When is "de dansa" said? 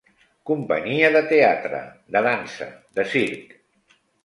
2.17-2.71